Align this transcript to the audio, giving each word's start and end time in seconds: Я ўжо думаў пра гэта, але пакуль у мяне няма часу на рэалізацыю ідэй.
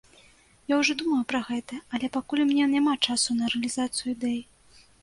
Я 0.71 0.75
ўжо 0.79 0.95
думаў 1.01 1.19
пра 1.35 1.41
гэта, 1.51 1.79
але 1.99 2.11
пакуль 2.17 2.43
у 2.47 2.49
мяне 2.53 2.65
няма 2.75 2.99
часу 3.07 3.29
на 3.43 3.55
рэалізацыю 3.55 4.07
ідэй. 4.17 4.41